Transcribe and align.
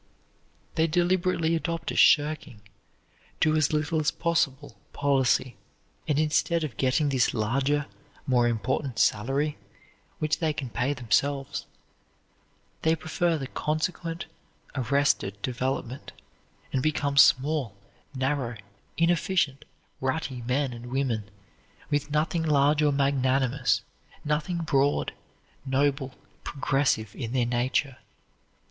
They 0.73 0.87
deliberately 0.87 1.53
adopt 1.55 1.91
a 1.91 1.95
shirking, 1.95 2.61
do 3.39 3.55
as 3.55 3.71
little 3.71 3.99
as 3.99 4.09
possible 4.09 4.79
policy, 4.93 5.57
and 6.07 6.17
instead 6.17 6.63
of 6.63 6.75
getting 6.75 7.09
this 7.09 7.35
larger, 7.35 7.85
more 8.25 8.47
important 8.47 8.97
salary, 8.97 9.59
which 10.17 10.39
they 10.39 10.53
can 10.53 10.71
pay 10.71 10.95
themselves, 10.95 11.67
they 12.81 12.95
prefer 12.95 13.37
the 13.37 13.45
consequent 13.45 14.25
arrested 14.73 15.39
development, 15.43 16.13
and 16.73 16.81
become 16.81 17.15
small, 17.15 17.75
narrow, 18.15 18.57
inefficient, 18.97 19.65
rutty 19.99 20.41
men 20.41 20.73
and 20.73 20.87
women, 20.87 21.29
with 21.91 22.09
nothing 22.09 22.41
large 22.41 22.81
or 22.81 22.91
magnanimous, 22.91 23.83
nothing 24.25 24.63
broad, 24.63 25.13
noble, 25.63 26.15
progressive 26.43 27.15
in 27.15 27.33
their 27.33 27.45
nature. 27.45 27.97